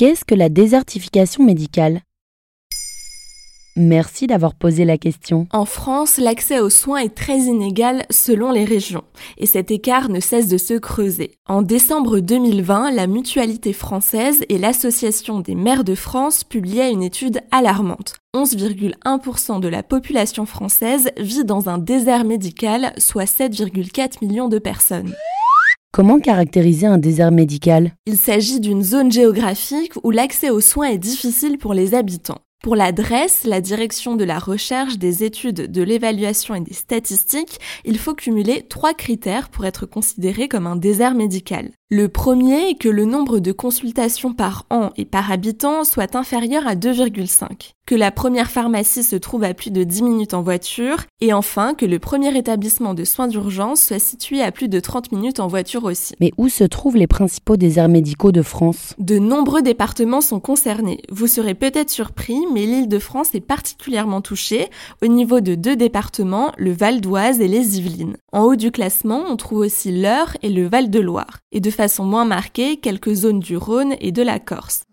[0.00, 2.00] Qu'est-ce que la désertification médicale?
[3.76, 5.46] Merci d'avoir posé la question.
[5.52, 9.04] En France, l'accès aux soins est très inégal selon les régions,
[9.36, 11.32] et cet écart ne cesse de se creuser.
[11.46, 17.42] En décembre 2020, la Mutualité française et l'Association des maires de France publiaient une étude
[17.50, 18.14] alarmante.
[18.34, 25.14] 11,1% de la population française vit dans un désert médical, soit 7,4 millions de personnes.
[25.92, 27.92] Comment caractériser un désert médical?
[28.06, 32.38] Il s'agit d'une zone géographique où l'accès aux soins est difficile pour les habitants.
[32.62, 37.98] Pour l'adresse, la direction de la recherche, des études, de l'évaluation et des statistiques, il
[37.98, 41.70] faut cumuler trois critères pour être considéré comme un désert médical.
[41.90, 46.68] Le premier est que le nombre de consultations par an et par habitant soit inférieur
[46.68, 50.98] à 2,5, que la première pharmacie se trouve à plus de 10 minutes en voiture,
[51.20, 55.10] et enfin que le premier établissement de soins d'urgence soit situé à plus de 30
[55.10, 56.14] minutes en voiture aussi.
[56.20, 58.94] Mais où se trouvent les principaux déserts médicaux de France?
[59.00, 61.02] De nombreux départements sont concernés.
[61.10, 64.68] Vous serez peut-être surpris, mais l'île de France est particulièrement touchée
[65.02, 68.18] au niveau de deux départements, le Val d'Oise et les Yvelines.
[68.30, 71.38] En haut du classement, on trouve aussi l'Eure et le Val de Loire.
[71.50, 74.84] Et de façon moins marquée quelques zones du Rhône et de la Corse.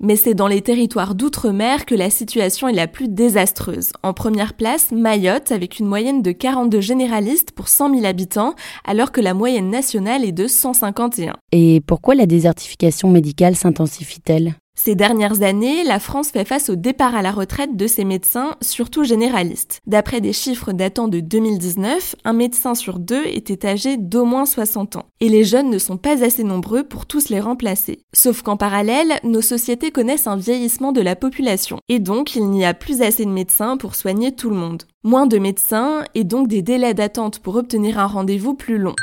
[0.00, 3.90] Mais c'est dans les territoires d'outre-mer que la situation est la plus désastreuse.
[4.02, 9.12] En première place, Mayotte, avec une moyenne de 42 généralistes pour 100 000 habitants, alors
[9.12, 11.34] que la moyenne nationale est de 151.
[11.52, 14.54] Et pourquoi la désertification médicale s'intensifie-t-elle?
[14.78, 18.56] Ces dernières années, la France fait face au départ à la retraite de ses médecins,
[18.60, 19.80] surtout généralistes.
[19.86, 24.96] D'après des chiffres datant de 2019, un médecin sur deux était âgé d'au moins 60
[24.96, 25.06] ans.
[25.20, 28.00] Et les jeunes ne sont pas assez nombreux pour tous les remplacer.
[28.12, 31.78] Sauf qu'en parallèle, nos sociétés connaissent un vieillissement de la population.
[31.88, 34.82] Et donc, il n'y a plus assez de médecins pour soigner tout le monde.
[35.02, 38.94] Moins de médecins et donc des délais d'attente pour obtenir un rendez-vous plus longs.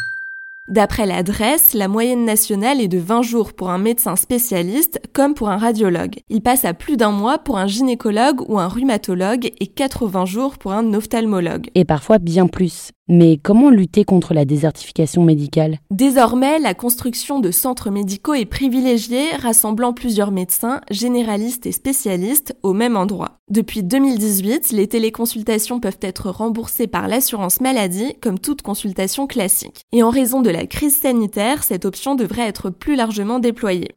[0.69, 5.49] D'après l'adresse, la moyenne nationale est de 20 jours pour un médecin spécialiste comme pour
[5.49, 6.19] un radiologue.
[6.29, 10.57] Il passe à plus d'un mois pour un gynécologue ou un rhumatologue et 80 jours
[10.57, 11.69] pour un ophtalmologue.
[11.75, 12.91] Et parfois bien plus.
[13.09, 15.79] Mais comment lutter contre la désertification médicale?
[15.91, 22.71] Désormais, la construction de centres médicaux est privilégiée, rassemblant plusieurs médecins, généralistes et spécialistes au
[22.71, 23.39] même endroit.
[23.49, 29.81] Depuis 2018, les téléconsultations peuvent être remboursées par l'assurance maladie comme toute consultation classique.
[29.91, 33.95] Et en raison de la crise sanitaire, cette option devrait être plus largement déployée.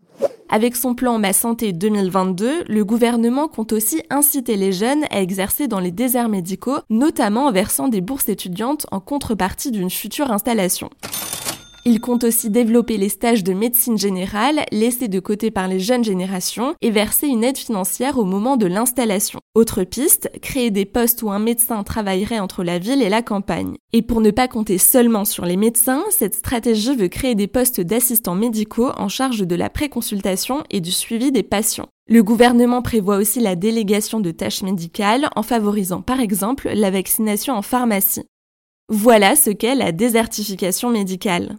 [0.48, 5.66] Avec son plan Ma Santé 2022, le gouvernement compte aussi inciter les jeunes à exercer
[5.66, 10.88] dans les déserts médicaux, notamment en versant des bourses étudiantes en contrepartie d'une future installation.
[11.88, 16.02] Il compte aussi développer les stages de médecine générale laissés de côté par les jeunes
[16.02, 19.38] générations et verser une aide financière au moment de l'installation.
[19.54, 23.76] Autre piste, créer des postes où un médecin travaillerait entre la ville et la campagne.
[23.92, 27.80] Et pour ne pas compter seulement sur les médecins, cette stratégie veut créer des postes
[27.80, 31.86] d'assistants médicaux en charge de la préconsultation et du suivi des patients.
[32.08, 37.54] Le gouvernement prévoit aussi la délégation de tâches médicales en favorisant par exemple la vaccination
[37.54, 38.26] en pharmacie.
[38.88, 41.58] Voilà ce qu'est la désertification médicale.